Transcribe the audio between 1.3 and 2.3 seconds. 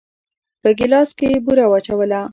يې بوره واچوله.